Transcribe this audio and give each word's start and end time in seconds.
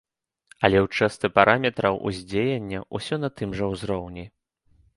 Але 0.65 0.77
ў 0.85 0.99
частцы 0.99 1.29
параметраў 1.35 1.99
уздзеяння 2.11 2.79
ўсё 2.97 3.15
на 3.23 3.29
тым 3.37 3.49
жа 3.63 3.73
ўзроўні. 3.77 4.25